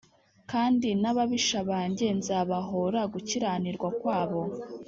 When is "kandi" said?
0.51-0.87